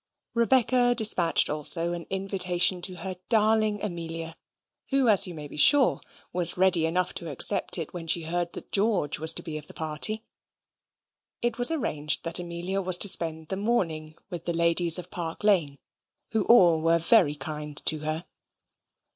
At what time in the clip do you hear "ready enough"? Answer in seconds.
6.57-7.13